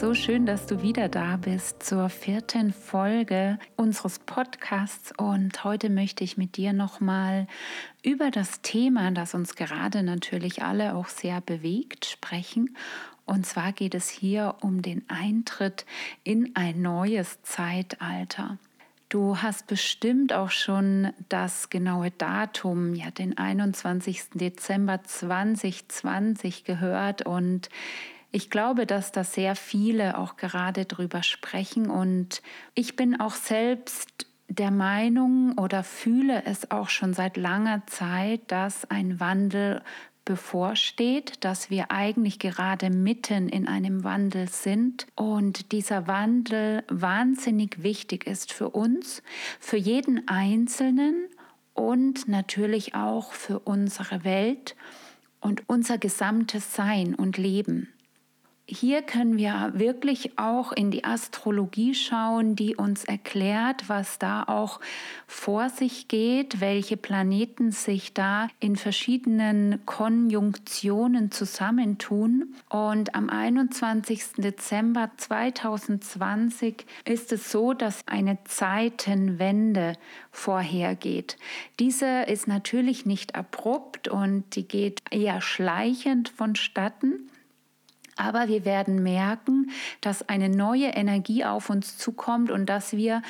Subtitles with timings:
[0.00, 6.24] so schön, dass du wieder da bist zur vierten Folge unseres Podcasts und heute möchte
[6.24, 7.46] ich mit dir nochmal
[8.02, 12.76] über das Thema, das uns gerade natürlich alle auch sehr bewegt, sprechen.
[13.24, 15.86] Und zwar geht es hier um den Eintritt
[16.24, 18.58] in ein neues Zeitalter.
[19.08, 24.30] Du hast bestimmt auch schon das genaue Datum, ja den 21.
[24.34, 27.68] Dezember 2020 gehört und
[28.34, 32.42] ich glaube, dass da sehr viele auch gerade drüber sprechen und
[32.74, 38.90] ich bin auch selbst der Meinung oder fühle es auch schon seit langer Zeit, dass
[38.90, 39.82] ein Wandel
[40.24, 48.26] bevorsteht, dass wir eigentlich gerade mitten in einem Wandel sind und dieser Wandel wahnsinnig wichtig
[48.26, 49.22] ist für uns,
[49.60, 51.28] für jeden Einzelnen
[51.72, 54.74] und natürlich auch für unsere Welt
[55.40, 57.93] und unser gesamtes Sein und Leben
[58.66, 64.80] hier können wir wirklich auch in die Astrologie schauen, die uns erklärt, was da auch
[65.26, 72.54] vor sich geht, welche Planeten sich da in verschiedenen Konjunktionen zusammentun.
[72.70, 74.36] Und am 21.
[74.38, 79.92] Dezember 2020 ist es so, dass eine Zeitenwende
[80.30, 81.36] vorhergeht.
[81.78, 87.28] Diese ist natürlich nicht abrupt und die geht eher schleichend vonstatten.
[88.16, 89.70] Aber wir werden merken,
[90.00, 93.22] dass eine neue Energie auf uns zukommt und dass wir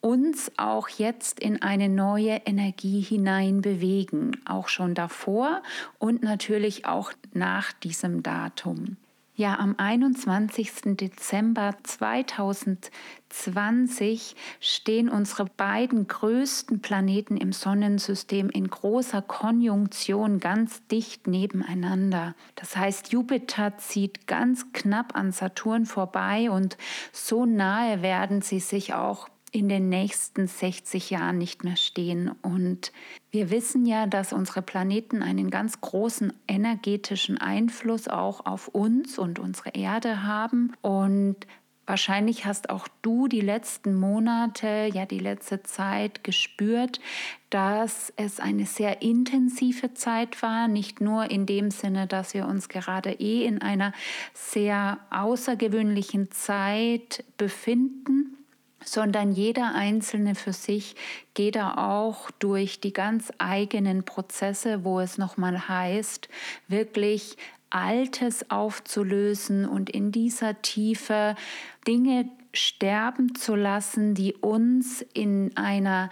[0.00, 5.62] uns auch jetzt in eine neue Energie hinein bewegen, auch schon davor
[5.98, 8.96] und natürlich auch nach diesem Datum.
[9.38, 10.96] Ja, am 21.
[10.96, 22.34] Dezember 2020 stehen unsere beiden größten Planeten im Sonnensystem in großer Konjunktion ganz dicht nebeneinander.
[22.56, 26.76] Das heißt, Jupiter zieht ganz knapp an Saturn vorbei und
[27.12, 32.30] so nahe werden sie sich auch in den nächsten 60 Jahren nicht mehr stehen.
[32.42, 32.92] Und
[33.30, 39.38] wir wissen ja, dass unsere Planeten einen ganz großen energetischen Einfluss auch auf uns und
[39.38, 40.72] unsere Erde haben.
[40.82, 41.46] Und
[41.86, 47.00] wahrscheinlich hast auch du die letzten Monate, ja die letzte Zeit gespürt,
[47.50, 52.68] dass es eine sehr intensive Zeit war, nicht nur in dem Sinne, dass wir uns
[52.68, 53.94] gerade eh in einer
[54.34, 58.37] sehr außergewöhnlichen Zeit befinden,
[58.84, 60.94] sondern jeder Einzelne für sich
[61.34, 66.28] geht da auch durch die ganz eigenen Prozesse, wo es nochmal heißt,
[66.68, 67.36] wirklich
[67.70, 71.34] Altes aufzulösen und in dieser Tiefe
[71.86, 76.10] Dinge sterben zu lassen, die uns in einer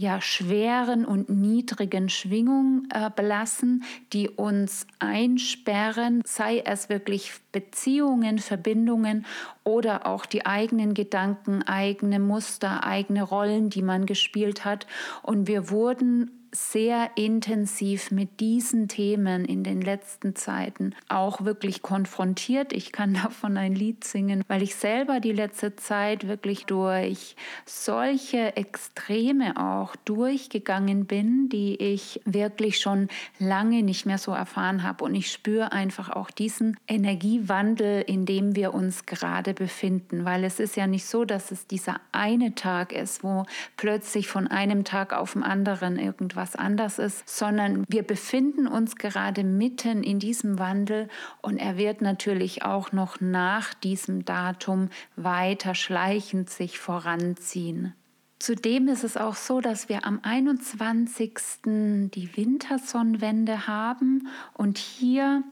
[0.00, 3.84] ja, schweren und niedrigen Schwingung äh, belassen,
[4.14, 9.26] die uns einsperren, sei es wirklich Beziehungen, Verbindungen
[9.62, 14.86] oder auch die eigenen Gedanken, eigene Muster, eigene Rollen, die man gespielt hat.
[15.22, 22.72] Und wir wurden sehr intensiv mit diesen Themen in den letzten Zeiten auch wirklich konfrontiert.
[22.72, 28.56] Ich kann davon ein Lied singen, weil ich selber die letzte Zeit wirklich durch solche
[28.56, 35.04] Extreme auch durchgegangen bin, die ich wirklich schon lange nicht mehr so erfahren habe.
[35.04, 40.58] Und ich spüre einfach auch diesen Energiewandel, in dem wir uns gerade befinden, weil es
[40.58, 43.44] ist ja nicht so, dass es dieser eine Tag ist, wo
[43.76, 48.96] plötzlich von einem Tag auf den anderen irgendwas was anders ist, sondern wir befinden uns
[48.96, 51.08] gerade mitten in diesem Wandel
[51.42, 57.94] und er wird natürlich auch noch nach diesem Datum weiter schleichend sich voranziehen.
[58.38, 61.34] Zudem ist es auch so, dass wir am 21.
[61.64, 65.44] die Wintersonnenwende haben und hier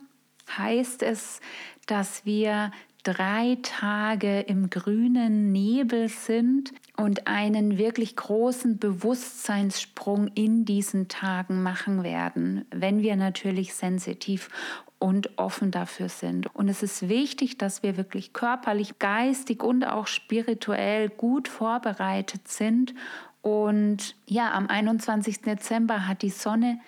[0.56, 1.40] heißt es,
[1.86, 2.72] dass wir
[3.02, 12.02] drei Tage im grünen Nebel sind und einen wirklich großen Bewusstseinssprung in diesen Tagen machen
[12.02, 14.50] werden, wenn wir natürlich sensitiv
[14.98, 16.54] und offen dafür sind.
[16.54, 22.94] Und es ist wichtig, dass wir wirklich körperlich, geistig und auch spirituell gut vorbereitet sind.
[23.42, 25.42] Und ja, am 21.
[25.42, 26.80] Dezember hat die Sonne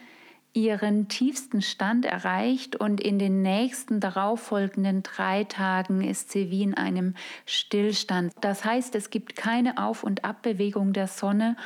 [0.52, 6.74] ihren tiefsten Stand erreicht und in den nächsten darauffolgenden drei Tagen ist sie wie in
[6.74, 7.14] einem
[7.46, 8.32] Stillstand.
[8.40, 11.56] Das heißt, es gibt keine Auf- und Abbewegung der Sonne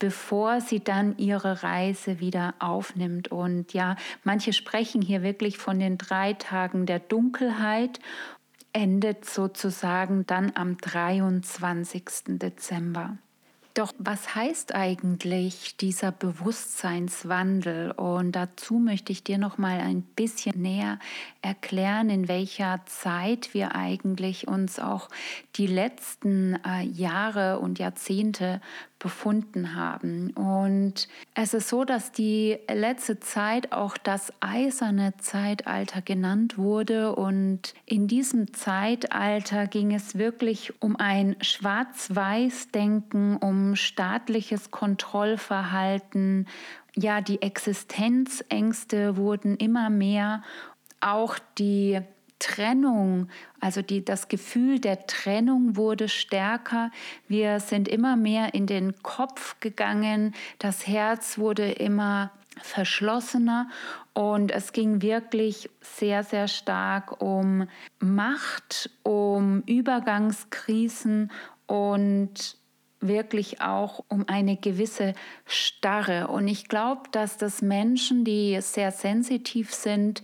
[0.00, 3.28] bevor sie dann ihre Reise wieder aufnimmt.
[3.28, 3.94] Und ja,
[4.24, 8.00] manche sprechen hier wirklich von den drei Tagen der Dunkelheit,
[8.72, 12.38] endet sozusagen dann am 23.
[12.38, 13.18] Dezember.
[13.74, 17.92] Doch was heißt eigentlich dieser Bewusstseinswandel?
[17.92, 20.98] Und dazu möchte ich dir noch mal ein bisschen näher
[21.40, 25.08] erklären, in welcher Zeit wir eigentlich uns auch
[25.54, 28.60] die letzten äh, Jahre und Jahrzehnte
[29.00, 30.30] befunden haben.
[30.34, 37.16] Und es ist so, dass die letzte Zeit auch das eiserne Zeitalter genannt wurde.
[37.16, 46.46] Und in diesem Zeitalter ging es wirklich um ein Schwarz-Weiß-Denken, um staatliches Kontrollverhalten.
[46.94, 50.44] Ja, die Existenzängste wurden immer mehr.
[51.00, 52.00] Auch die
[52.40, 53.28] Trennung,
[53.60, 56.90] also die, das Gefühl der Trennung wurde stärker.
[57.28, 60.34] Wir sind immer mehr in den Kopf gegangen.
[60.58, 63.68] Das Herz wurde immer verschlossener
[64.12, 67.68] und es ging wirklich sehr, sehr stark um
[68.00, 71.30] Macht, um Übergangskrisen
[71.66, 72.56] und
[73.00, 75.14] wirklich auch um eine gewisse
[75.46, 76.28] Starre.
[76.28, 80.22] Und ich glaube, dass das Menschen, die sehr sensitiv sind,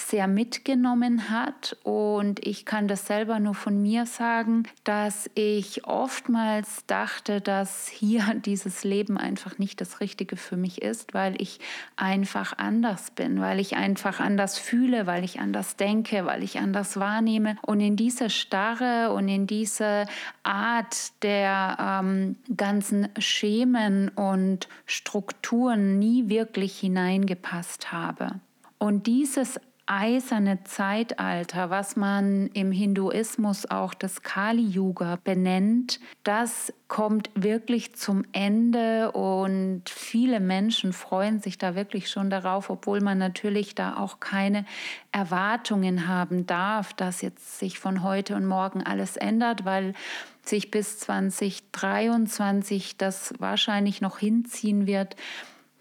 [0.00, 1.76] sehr mitgenommen hat.
[1.82, 8.34] Und ich kann das selber nur von mir sagen, dass ich oftmals dachte, dass hier
[8.44, 11.60] dieses Leben einfach nicht das Richtige für mich ist, weil ich
[11.96, 16.98] einfach anders bin, weil ich einfach anders fühle, weil ich anders denke, weil ich anders
[16.98, 17.56] wahrnehme.
[17.62, 20.06] Und in diese Starre und in diese
[20.42, 28.40] Art der ähm, ganzen Schemen und Strukturen nie wirklich hineingepasst habe.
[28.78, 29.60] Und dieses
[29.90, 39.10] eiserne Zeitalter, was man im Hinduismus auch das Kali-Yuga benennt, das kommt wirklich zum Ende
[39.10, 44.64] und viele Menschen freuen sich da wirklich schon darauf, obwohl man natürlich da auch keine
[45.10, 49.94] Erwartungen haben darf, dass jetzt sich von heute und morgen alles ändert, weil
[50.42, 55.16] sich bis 2023 das wahrscheinlich noch hinziehen wird,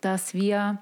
[0.02, 0.80] dass wir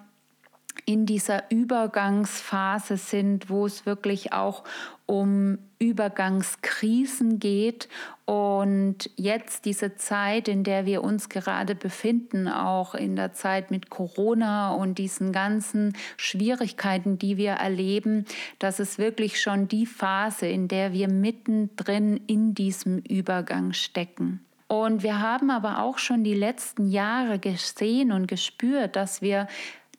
[0.86, 4.64] in dieser Übergangsphase sind, wo es wirklich auch
[5.06, 7.88] um Übergangskrisen geht
[8.26, 13.90] und jetzt diese Zeit, in der wir uns gerade befinden, auch in der Zeit mit
[13.90, 18.26] Corona und diesen ganzen Schwierigkeiten, die wir erleben,
[18.60, 24.42] das ist wirklich schon die Phase, in der wir mittendrin in diesem Übergang stecken.
[24.68, 29.48] Und wir haben aber auch schon die letzten Jahre gesehen und gespürt, dass wir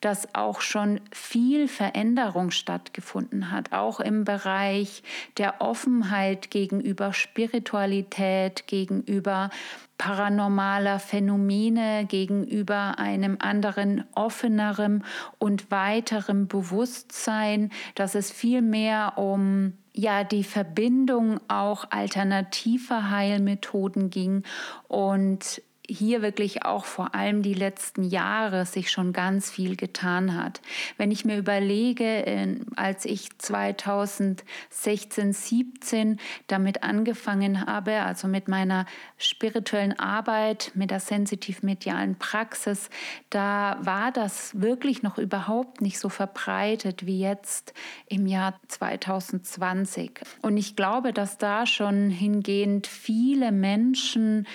[0.01, 5.03] dass auch schon viel Veränderung stattgefunden hat, auch im Bereich
[5.37, 9.49] der Offenheit gegenüber Spiritualität, gegenüber
[9.97, 15.03] paranormaler Phänomene, gegenüber einem anderen, offenerem
[15.37, 24.43] und weiterem Bewusstsein, dass es viel mehr um ja die Verbindung auch alternativer Heilmethoden ging
[24.87, 30.61] und hier wirklich auch vor allem die letzten Jahre sich schon ganz viel getan hat.
[30.97, 38.85] Wenn ich mir überlege, als ich 2016, 17 damit angefangen habe, also mit meiner
[39.17, 42.89] spirituellen Arbeit, mit der sensitiv-medialen Praxis,
[43.29, 47.73] da war das wirklich noch überhaupt nicht so verbreitet wie jetzt
[48.07, 50.21] im Jahr 2020.
[50.41, 54.45] Und ich glaube, dass da schon hingehend viele Menschen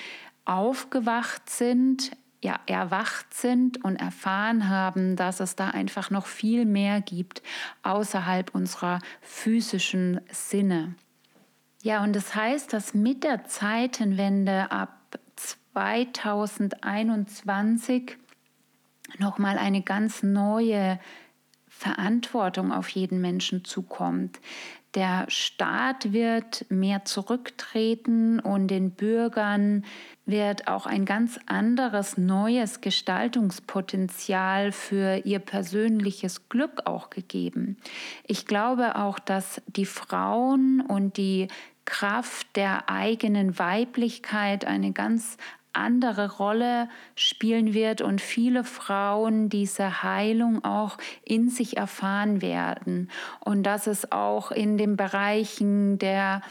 [0.45, 2.11] aufgewacht sind,
[2.43, 7.43] ja, erwacht sind und erfahren haben, dass es da einfach noch viel mehr gibt
[7.83, 10.95] außerhalb unserer physischen Sinne.
[11.83, 15.05] Ja, und das heißt, dass mit der Zeitenwende ab
[15.75, 18.17] 2021
[19.19, 20.99] nochmal eine ganz neue
[21.69, 24.41] Verantwortung auf jeden Menschen zukommt.
[24.95, 29.85] Der Staat wird mehr zurücktreten und den Bürgern
[30.25, 37.77] wird auch ein ganz anderes neues Gestaltungspotenzial für ihr persönliches Glück auch gegeben.
[38.25, 41.49] Ich glaube auch, dass die Frauen und die
[41.85, 45.37] Kraft der eigenen Weiblichkeit eine ganz
[45.75, 53.11] andere Rolle spielen wird und viele Frauen diese Heilung auch in sich erfahren werden.
[53.41, 56.43] Und dass es auch in den Bereichen der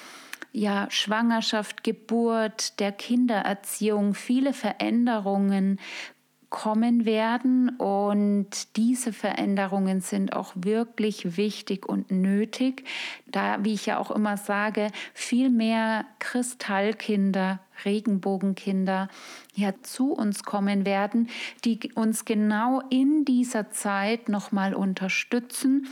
[0.51, 5.79] ja, Schwangerschaft, Geburt, der Kindererziehung viele Veränderungen
[6.53, 7.69] kommen werden.
[7.77, 12.85] Und diese Veränderungen sind auch wirklich wichtig und nötig,
[13.25, 19.09] da, wie ich ja auch immer sage, viel mehr Kristallkinder, Regenbogenkinder
[19.55, 21.29] ja zu uns kommen werden,
[21.65, 25.87] die uns genau in dieser Zeit nochmal unterstützen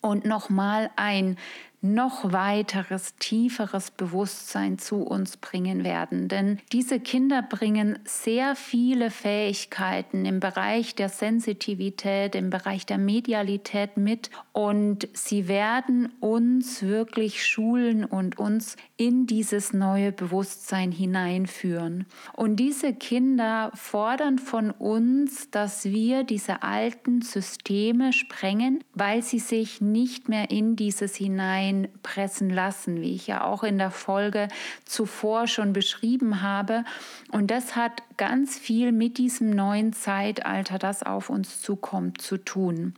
[0.00, 1.36] und nochmal ein
[1.82, 6.28] noch weiteres, tieferes Bewusstsein zu uns bringen werden.
[6.28, 13.96] Denn diese Kinder bringen sehr viele Fähigkeiten im Bereich der Sensitivität, im Bereich der Medialität
[13.96, 22.06] mit und sie werden uns wirklich schulen und uns in dieses neue Bewusstsein hineinführen.
[22.34, 29.80] Und diese Kinder fordern von uns, dass wir diese alten Systeme sprengen, weil sie sich
[29.80, 34.46] nicht mehr in dieses hineinpressen lassen, wie ich ja auch in der Folge
[34.84, 36.84] zuvor schon beschrieben habe.
[37.32, 42.94] Und das hat ganz viel mit diesem neuen Zeitalter, das auf uns zukommt, zu tun.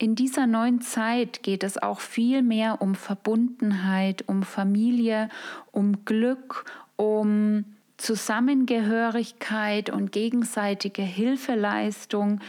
[0.00, 5.28] In dieser neuen Zeit geht es auch viel mehr um Verbundenheit, um Familie,
[5.72, 6.64] um Glück,
[6.96, 7.66] um
[7.98, 12.40] Zusammengehörigkeit und gegenseitige Hilfeleistung.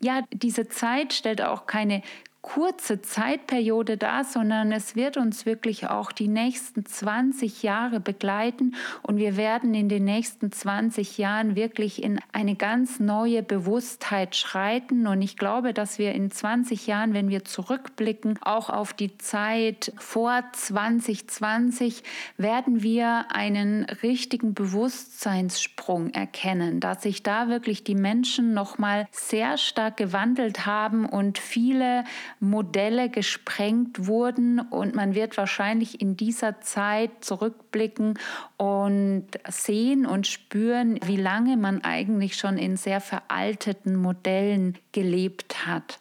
[0.00, 2.00] Ja, diese Zeit stellt auch keine
[2.44, 8.74] kurze Zeitperiode da, sondern es wird uns wirklich auch die nächsten 20 Jahre begleiten.
[9.02, 15.06] Und wir werden in den nächsten 20 Jahren wirklich in eine ganz neue Bewusstheit schreiten.
[15.06, 19.94] Und ich glaube, dass wir in 20 Jahren, wenn wir zurückblicken, auch auf die Zeit
[19.96, 22.02] vor 2020,
[22.36, 29.56] werden wir einen richtigen Bewusstseinssprung erkennen, dass sich da wirklich die Menschen noch mal sehr
[29.56, 32.04] stark gewandelt haben und viele
[32.44, 38.18] Modelle gesprengt wurden und man wird wahrscheinlich in dieser Zeit zurückblicken
[38.56, 45.98] und sehen und spüren, wie lange man eigentlich schon in sehr veralteten Modellen gelebt hat.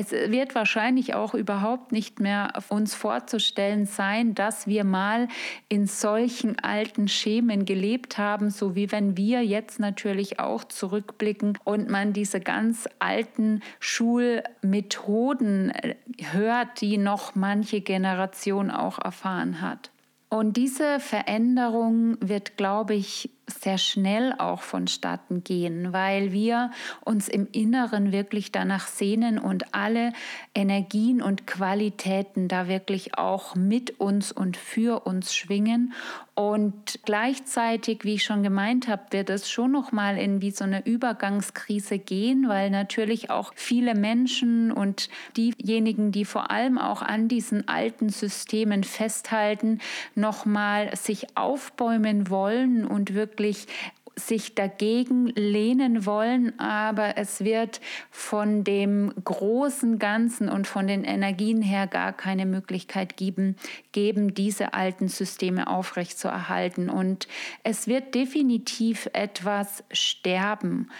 [0.00, 5.26] Es wird wahrscheinlich auch überhaupt nicht mehr uns vorzustellen sein, dass wir mal
[5.68, 11.88] in solchen alten Schemen gelebt haben, so wie wenn wir jetzt natürlich auch zurückblicken und
[11.90, 15.96] man diese ganz alten Schulmethoden äh,
[16.30, 19.90] hört, die noch manche Generation auch erfahren hat.
[20.28, 26.70] Und diese Veränderung wird, glaube ich, sehr schnell auch vonstatten gehen, weil wir
[27.04, 30.12] uns im Inneren wirklich danach sehnen und alle
[30.54, 35.92] Energien und Qualitäten da wirklich auch mit uns und für uns schwingen.
[36.34, 40.62] Und gleichzeitig, wie ich schon gemeint habe, wird es schon noch mal in wie so
[40.62, 47.26] eine Übergangskrise gehen, weil natürlich auch viele Menschen und diejenigen, die vor allem auch an
[47.26, 49.80] diesen alten Systemen festhalten,
[50.14, 53.68] noch mal sich aufbäumen wollen und wirklich wirklich
[54.16, 57.80] sich dagegen lehnen wollen, aber es wird
[58.10, 63.54] von dem großen Ganzen und von den Energien her gar keine Möglichkeit geben,
[63.92, 66.90] geben diese alten Systeme aufrechtzuerhalten.
[66.90, 67.28] Und
[67.62, 70.90] es wird definitiv etwas sterben.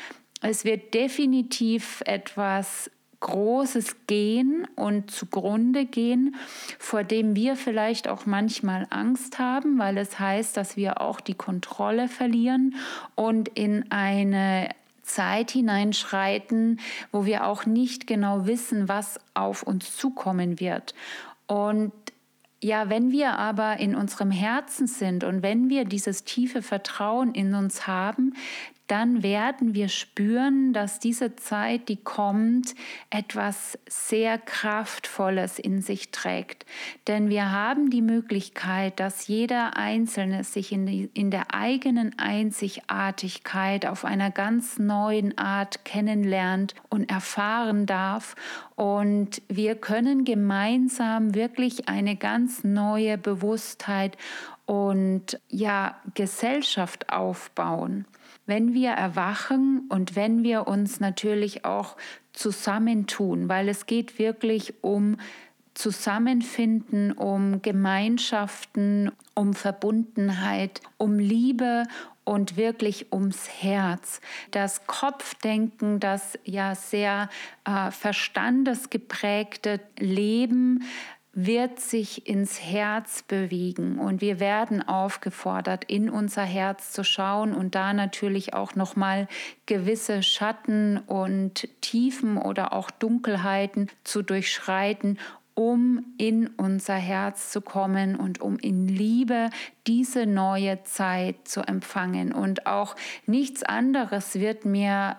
[0.41, 2.89] Es wird definitiv etwas
[3.21, 6.37] Großes gehen und zugrunde gehen,
[6.79, 11.35] vor dem wir vielleicht auch manchmal Angst haben, weil es heißt, dass wir auch die
[11.35, 12.77] Kontrolle verlieren
[13.17, 14.69] und in eine
[15.03, 20.95] Zeit hineinschreiten, wo wir auch nicht genau wissen, was auf uns zukommen wird.
[21.47, 21.93] Und
[22.61, 27.55] ja, wenn wir aber in unserem Herzen sind und wenn wir dieses tiefe Vertrauen in
[27.55, 28.35] uns haben,
[28.89, 32.75] dann werden wir spüren, dass diese Zeit, die kommt,
[33.11, 36.65] etwas sehr Kraftvolles in sich trägt.
[37.07, 43.85] Denn wir haben die Möglichkeit, dass jeder Einzelne sich in, die, in der eigenen Einzigartigkeit
[43.85, 48.37] auf einer ganz neuen Art kennenlernt und erfahren darf.
[48.75, 54.17] Und wir können gemeinsam wirklich eine ganz neue Bewusstheit
[54.65, 58.07] und ja Gesellschaft aufbauen
[58.49, 61.97] wenn wir erwachen und wenn wir uns natürlich auch
[62.33, 65.19] zusammentun, weil es geht wirklich um
[65.75, 71.85] Zusammenfinden, um Gemeinschaften, um Verbundenheit, um Liebe
[72.25, 74.21] und wirklich ums Herz.
[74.51, 77.29] Das Kopfdenken, das ja sehr
[77.65, 80.85] äh, verstandesgeprägte Leben
[81.41, 87.77] wird sich ins Herz bewegen und wir werden aufgefordert, in unser Herz zu schauen und
[87.77, 89.29] da natürlich auch noch mal
[89.65, 95.21] gewisse Schatten und Tiefen oder auch Dunkelheiten zu durchschreiten,
[95.55, 99.51] um in unser Herz zu kommen und um in Liebe
[99.87, 102.33] diese neue Zeit zu empfangen.
[102.33, 105.17] Und auch nichts anderes wird mir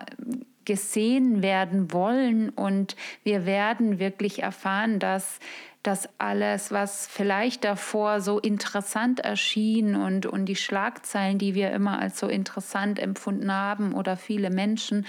[0.66, 5.40] gesehen werden wollen und wir werden wirklich erfahren, dass
[5.82, 11.98] dass alles, was vielleicht davor so interessant erschien und, und die Schlagzeilen, die wir immer
[11.98, 15.06] als so interessant empfunden haben oder viele Menschen,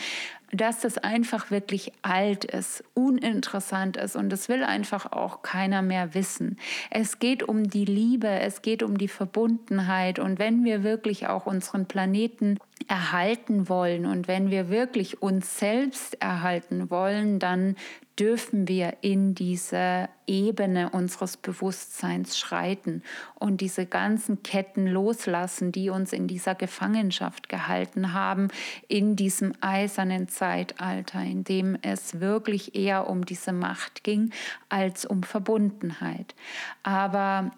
[0.54, 6.14] dass das einfach wirklich alt ist, uninteressant ist und das will einfach auch keiner mehr
[6.14, 6.58] wissen.
[6.90, 11.46] Es geht um die Liebe, es geht um die Verbundenheit und wenn wir wirklich auch
[11.46, 17.76] unseren Planeten erhalten wollen und wenn wir wirklich uns selbst erhalten wollen, dann
[18.20, 23.04] dürfen wir in diese Ebene unseres Bewusstseins schreiten
[23.36, 28.50] und diese ganzen Ketten loslassen, die uns in dieser Gefangenschaft gehalten haben,
[28.88, 34.32] in diesem eisernen Zeitalter, in dem es wirklich eher um diese Macht ging
[34.70, 36.36] als um Verbundenheit.
[36.84, 37.52] Aber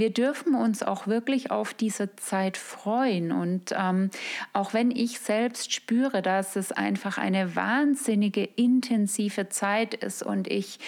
[0.00, 3.30] wir dürfen uns auch wirklich auf diese Zeit freuen.
[3.30, 4.10] Und ähm,
[4.52, 10.80] auch wenn ich selbst spüre, dass es einfach eine wahnsinnige, intensive Zeit ist und ich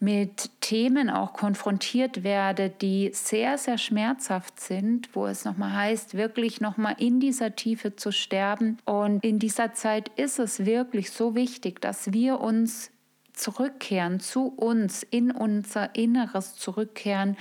[0.00, 6.60] mit Themen auch konfrontiert werde, die sehr, sehr schmerzhaft sind, wo es nochmal heißt, wirklich
[6.60, 8.78] nochmal in dieser Tiefe zu sterben.
[8.84, 12.92] Und in dieser Zeit ist es wirklich so wichtig, dass wir uns
[13.32, 17.36] zurückkehren, zu uns, in unser Inneres zurückkehren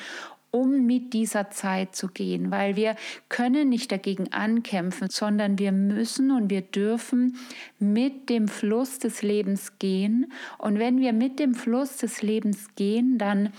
[0.58, 2.96] um mit dieser Zeit zu gehen, weil wir
[3.30, 7.38] können nicht dagegen ankämpfen, sondern wir müssen und wir dürfen
[7.80, 10.32] mit dem Fluss des Lebens gehen.
[10.58, 13.54] Und wenn wir mit dem Fluss des Lebens gehen, dann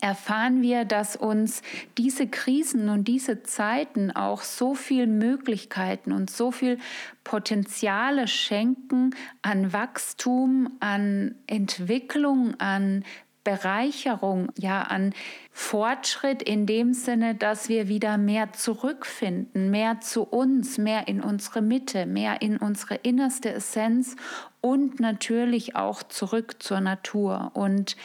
[0.00, 1.62] erfahren wir, dass uns
[1.98, 6.78] diese Krisen und diese Zeiten auch so viel Möglichkeiten und so viel
[7.22, 13.04] Potenziale schenken an Wachstum, an Entwicklung, an
[13.44, 15.14] Bereicherung, ja, an
[15.52, 21.62] Fortschritt in dem Sinne, dass wir wieder mehr zurückfinden, mehr zu uns, mehr in unsere
[21.62, 24.16] Mitte, mehr in unsere innerste Essenz
[24.60, 27.50] und natürlich auch zurück zur Natur.
[27.54, 27.96] Und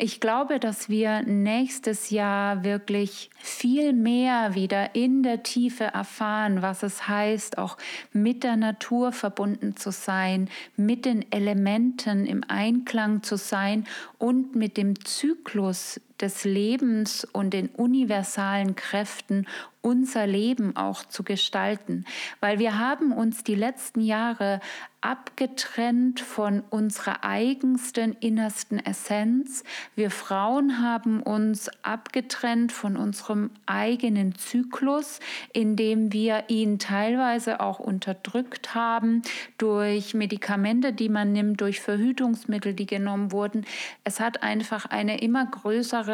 [0.00, 6.82] ich glaube, dass wir nächstes Jahr wirklich viel mehr wieder in der Tiefe erfahren, was
[6.82, 7.76] es heißt, auch
[8.12, 13.86] mit der Natur verbunden zu sein, mit den Elementen im Einklang zu sein
[14.18, 19.46] und mit dem Zyklus des Lebens und den universalen Kräften
[19.82, 22.04] unser Leben auch zu gestalten,
[22.40, 24.60] weil wir haben uns die letzten Jahre
[25.02, 29.64] abgetrennt von unserer eigensten innersten Essenz.
[29.94, 35.20] Wir Frauen haben uns abgetrennt von unserem eigenen Zyklus,
[35.54, 39.22] indem wir ihn teilweise auch unterdrückt haben
[39.56, 43.64] durch Medikamente, die man nimmt, durch Verhütungsmittel, die genommen wurden.
[44.04, 46.09] Es hat einfach eine immer größere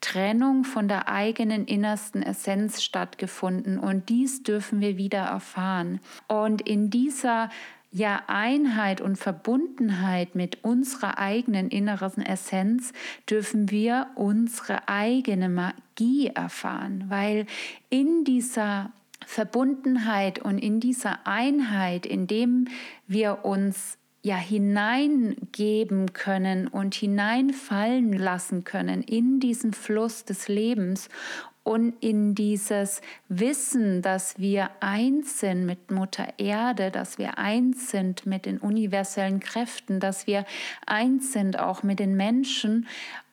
[0.00, 6.00] Trennung von der eigenen innersten Essenz stattgefunden und dies dürfen wir wieder erfahren.
[6.28, 7.50] Und in dieser
[7.92, 12.92] ja Einheit und Verbundenheit mit unserer eigenen inneren Essenz
[13.28, 17.46] dürfen wir unsere eigene Magie erfahren, weil
[17.88, 18.92] in dieser
[19.26, 22.68] Verbundenheit und in dieser Einheit, in dem
[23.06, 31.08] wir uns ja hineingeben können und hineinfallen lassen können in diesen Fluss des Lebens
[31.62, 38.26] und in dieses Wissen, dass wir eins sind mit Mutter Erde, dass wir eins sind
[38.26, 40.44] mit den universellen Kräften, dass wir
[40.86, 42.86] eins sind auch mit den Menschen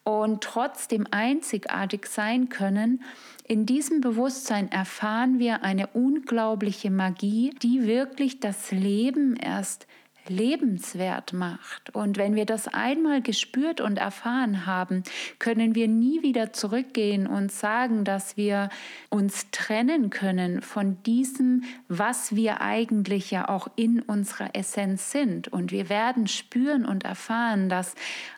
[0.03, 3.01] und trotzdem einzigartig sein können,
[3.45, 9.87] in diesem Bewusstsein erfahren wir eine unglaubliche Magie, die wirklich das Leben erst
[10.29, 11.95] lebenswert macht.
[11.95, 15.03] Und wenn wir das einmal gespürt und erfahren haben,
[15.39, 18.69] können wir nie wieder zurückgehen und sagen, dass wir
[19.09, 25.47] uns trennen können von diesem, was wir eigentlich ja auch in unserer Essenz sind.
[25.47, 27.95] Und wir werden spüren und erfahren, dass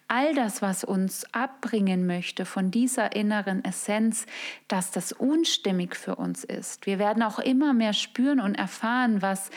[0.09, 4.25] all das, was uns abbringen möchte von dieser inneren Essenz,
[4.67, 6.87] dass das unstimmig für uns ist.
[6.87, 9.51] Wir werden auch immer mehr spüren und erfahren, was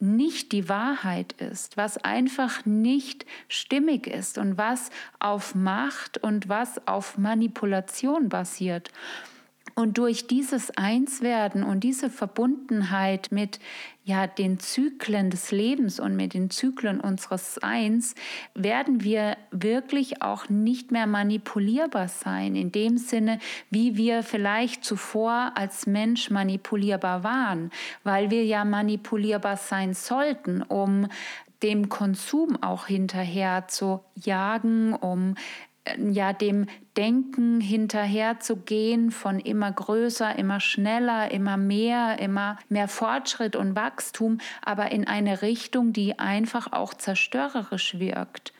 [0.00, 6.86] nicht die Wahrheit ist, was einfach nicht stimmig ist und was auf Macht und was
[6.86, 8.90] auf Manipulation basiert.
[9.78, 13.60] Und durch dieses Einswerden und diese Verbundenheit mit
[14.04, 18.14] ja, den Zyklen des Lebens und mit den Zyklen unseres Seins
[18.54, 25.52] werden wir wirklich auch nicht mehr manipulierbar sein, in dem Sinne, wie wir vielleicht zuvor
[25.56, 27.70] als Mensch manipulierbar waren,
[28.02, 31.06] weil wir ja manipulierbar sein sollten, um
[31.62, 35.34] dem Konsum auch hinterher zu jagen, um
[35.98, 43.76] ja dem Denken hinterherzugehen von immer größer, immer schneller, immer mehr, immer mehr Fortschritt und
[43.76, 48.52] Wachstum, aber in eine Richtung, die einfach auch zerstörerisch wirkt.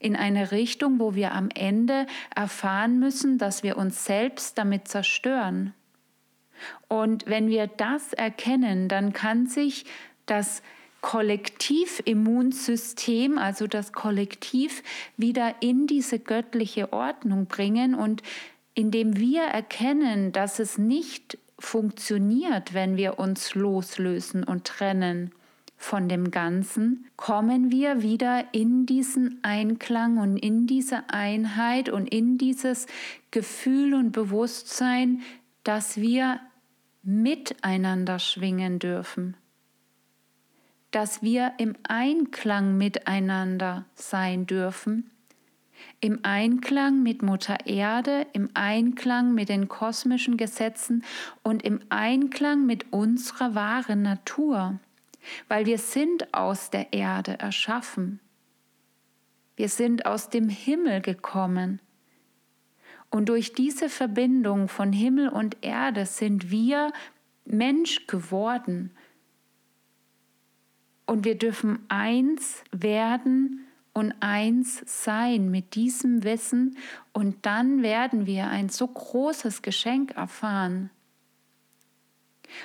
[0.00, 5.74] in eine Richtung, wo wir am Ende erfahren müssen, dass wir uns selbst damit zerstören.
[6.88, 9.86] Und wenn wir das erkennen, dann kann sich
[10.26, 10.62] das
[11.00, 14.82] Kollektivimmunsystem, also das Kollektiv,
[15.16, 17.94] wieder in diese göttliche Ordnung bringen.
[17.94, 18.22] Und
[18.74, 25.32] indem wir erkennen, dass es nicht funktioniert, wenn wir uns loslösen und trennen
[25.76, 32.36] von dem Ganzen, kommen wir wieder in diesen Einklang und in diese Einheit und in
[32.36, 32.86] dieses
[33.30, 35.22] Gefühl und Bewusstsein,
[35.62, 36.40] dass wir
[37.02, 39.36] miteinander schwingen dürfen,
[40.90, 45.10] dass wir im Einklang miteinander sein dürfen,
[46.00, 51.04] im Einklang mit Mutter Erde, im Einklang mit den kosmischen Gesetzen
[51.42, 54.78] und im Einklang mit unserer wahren Natur,
[55.48, 58.20] weil wir sind aus der Erde erschaffen.
[59.56, 61.80] Wir sind aus dem Himmel gekommen.
[63.10, 66.92] Und durch diese Verbindung von Himmel und Erde sind wir
[67.44, 68.92] Mensch geworden.
[71.08, 76.76] Und wir dürfen eins werden und eins sein mit diesem Wissen
[77.14, 80.90] und dann werden wir ein so großes Geschenk erfahren.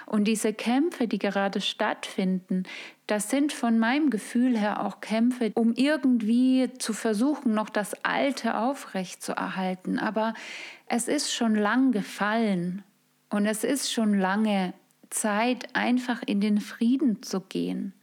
[0.05, 2.63] Und diese Kämpfe, die gerade stattfinden,
[3.07, 8.57] das sind von meinem Gefühl her auch Kämpfe, um irgendwie zu versuchen, noch das Alte
[8.57, 9.99] aufrechtzuerhalten.
[9.99, 10.33] Aber
[10.87, 12.83] es ist schon lang gefallen
[13.29, 14.73] und es ist schon lange
[15.09, 17.93] Zeit, einfach in den Frieden zu gehen,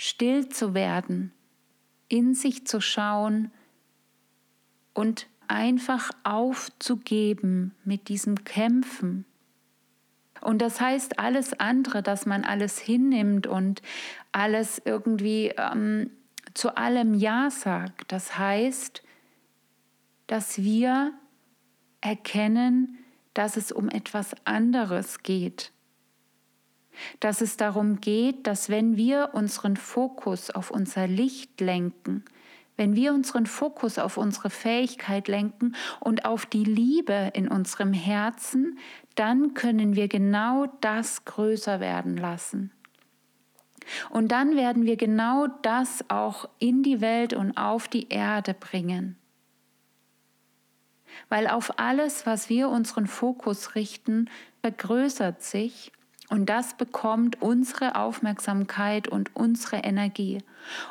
[0.00, 1.32] still zu werden,
[2.08, 3.50] in sich zu schauen
[4.94, 9.24] und einfach aufzugeben mit diesem Kämpfen
[10.40, 13.82] und das heißt, alles andere, dass man alles hinnimmt und
[14.32, 16.10] alles irgendwie ähm,
[16.54, 19.02] zu allem Ja sagt, das heißt,
[20.26, 21.12] dass wir
[22.00, 22.98] erkennen,
[23.34, 25.72] dass es um etwas anderes geht.
[27.20, 32.24] Dass es darum geht, dass wenn wir unseren Fokus auf unser Licht lenken,
[32.76, 38.78] wenn wir unseren Fokus auf unsere Fähigkeit lenken und auf die Liebe in unserem Herzen,
[39.16, 42.72] dann können wir genau das größer werden lassen.
[44.08, 49.16] Und dann werden wir genau das auch in die Welt und auf die Erde bringen.
[51.28, 54.30] Weil auf alles, was wir unseren Fokus richten,
[54.62, 55.92] vergrößert sich
[56.30, 60.38] und das bekommt unsere Aufmerksamkeit und unsere Energie.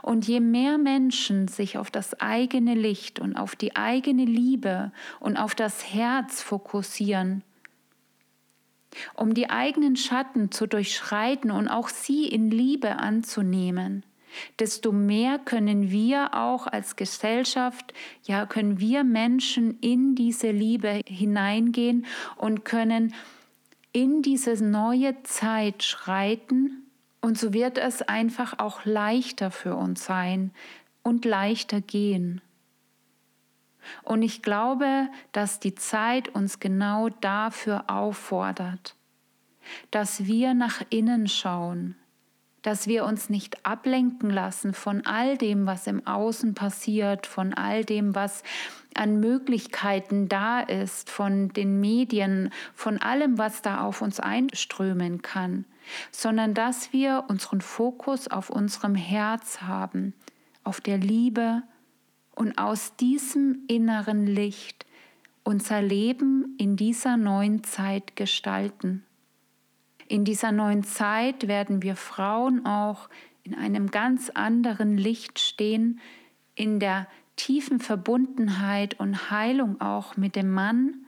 [0.02, 5.38] Und je mehr Menschen sich auf das eigene Licht und auf die eigene Liebe und
[5.38, 7.44] auf das Herz fokussieren,
[9.16, 14.04] um die eigenen Schatten zu durchschreiten und auch sie in Liebe anzunehmen,
[14.60, 22.06] desto mehr können wir auch als Gesellschaft, ja, können wir Menschen in diese Liebe hineingehen
[22.36, 23.14] und können
[23.92, 26.84] in diese neue Zeit schreiten
[27.22, 30.52] und so wird es einfach auch leichter für uns sein
[31.04, 32.42] und leichter gehen.
[34.04, 38.96] Und ich glaube, dass die Zeit uns genau dafür auffordert,
[39.92, 41.96] dass wir nach innen schauen,
[42.62, 47.86] dass wir uns nicht ablenken lassen von all dem, was im Außen passiert, von all
[47.86, 48.44] dem, was
[48.96, 55.66] an Möglichkeiten da ist, von den Medien, von allem, was da auf uns einströmen kann,
[56.12, 60.14] sondern dass wir unseren Fokus auf unserem Herz haben,
[60.64, 61.64] auf der Liebe
[62.36, 64.86] und aus diesem inneren Licht
[65.44, 69.04] unser Leben in dieser neuen Zeit gestalten.
[70.10, 73.10] In dieser neuen Zeit werden wir Frauen auch
[73.44, 76.02] in einem ganz anderen Licht stehen,
[76.56, 81.06] in der tiefen Verbundenheit und Heilung auch mit dem Mann,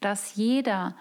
[0.00, 0.96] dass jeder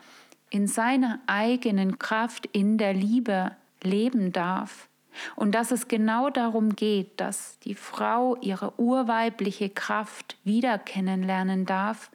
[0.50, 4.90] in seiner eigenen Kraft in der Liebe leben darf.
[5.38, 12.12] Und dass es genau darum geht, dass die Frau ihre urweibliche Kraft wieder kennenlernen darf,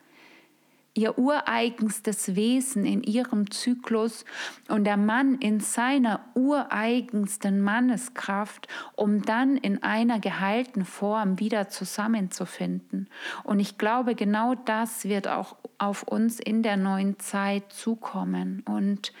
[0.97, 4.25] ihr ureigenstes Wesen in ihrem Zyklus
[4.67, 13.07] und der Mann in seiner ureigensten Manneskraft, um dann in einer geheilten Form wieder zusammenzufinden.
[13.43, 18.63] Und ich glaube, genau das wird auch auf uns in der neuen Zeit zukommen.
[18.65, 19.13] Und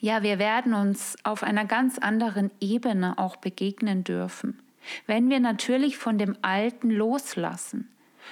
[0.00, 4.60] ja, wir werden uns auf einer ganz anderen Ebene auch begegnen dürfen,
[5.06, 7.88] wenn wir natürlich von dem Alten loslassen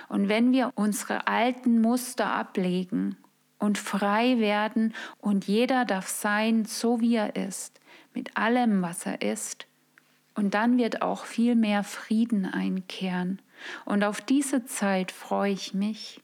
[0.08, 3.16] und wenn wir unsere alten Muster ablegen
[3.58, 7.80] und frei werden und jeder darf sein, so wie er ist,
[8.14, 9.66] mit allem, was er ist,
[10.34, 13.42] und dann wird auch viel mehr Frieden einkehren.
[13.84, 16.22] Und auf diese Zeit freue ich mich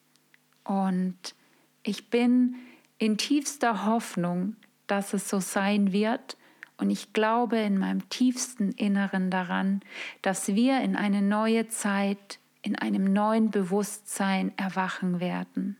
[0.64, 1.34] und
[1.82, 2.56] ich bin
[2.98, 6.36] in tiefster Hoffnung, dass es so sein wird.
[6.78, 9.80] Und ich glaube in meinem tiefsten Inneren daran,
[10.22, 15.78] dass wir in eine neue Zeit, in einem neuen Bewusstsein erwachen werden.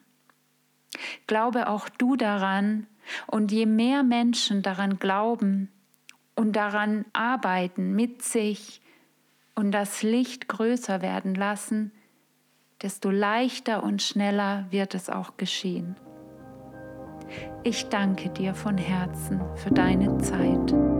[1.27, 2.87] Glaube auch du daran,
[3.27, 5.71] und je mehr Menschen daran glauben
[6.35, 8.81] und daran arbeiten mit sich
[9.55, 11.93] und das Licht größer werden lassen,
[12.83, 15.97] desto leichter und schneller wird es auch geschehen.
[17.65, 20.96] Ich danke dir von Herzen für deine Zeit.